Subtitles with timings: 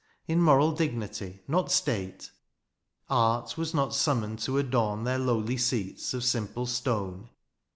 [0.27, 2.31] In moral dignity, not state;
[3.07, 7.29] Art was not summoned to adorn Their lowly seats of simple stone.